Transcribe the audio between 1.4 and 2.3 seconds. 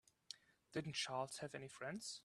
have any friends?